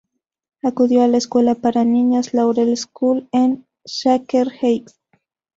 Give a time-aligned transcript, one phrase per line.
[0.63, 4.99] Acudió a la escuela para niñas Laurel School en Shaker Heights.